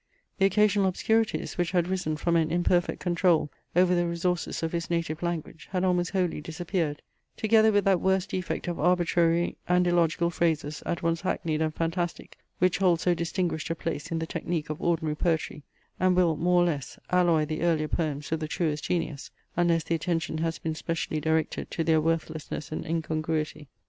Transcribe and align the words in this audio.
The 0.39 0.47
occasional 0.47 0.87
obscurities, 0.87 1.59
which 1.59 1.69
had 1.73 1.87
risen 1.87 2.17
from 2.17 2.35
an 2.35 2.49
imperfect 2.49 2.99
control 2.99 3.51
over 3.75 3.93
the 3.93 4.07
resources 4.07 4.63
of 4.63 4.71
his 4.71 4.89
native 4.89 5.21
language, 5.21 5.67
had 5.71 5.83
almost 5.83 6.09
wholly 6.09 6.41
disappeared, 6.41 7.03
together 7.37 7.71
with 7.71 7.85
that 7.85 8.01
worse 8.01 8.25
defect 8.25 8.67
of 8.67 8.79
arbitrary 8.79 9.57
and 9.69 9.85
illogical 9.85 10.31
phrases, 10.31 10.81
at 10.87 11.03
once 11.03 11.21
hackneyed 11.21 11.61
and 11.61 11.75
fantastic, 11.75 12.39
which 12.57 12.79
hold 12.79 12.99
so 12.99 13.13
distinguished 13.13 13.69
a 13.69 13.75
place 13.75 14.11
in 14.11 14.17
the 14.17 14.25
technique 14.25 14.71
of 14.71 14.81
ordinary 14.81 15.15
poetry, 15.15 15.61
and 15.99 16.15
will, 16.15 16.35
more 16.35 16.63
or 16.63 16.65
less, 16.65 16.97
alloy 17.11 17.45
the 17.45 17.61
earlier 17.61 17.87
poems 17.87 18.31
of 18.31 18.39
the 18.39 18.47
truest 18.47 18.83
genius, 18.83 19.29
unless 19.55 19.83
the 19.83 19.93
attention 19.93 20.39
has 20.39 20.57
been 20.57 20.73
specially 20.73 21.19
directed 21.21 21.69
to 21.69 21.83
their 21.83 22.01
worthlessness 22.01 22.71
and 22.71 22.87
incongruity. 22.87 23.67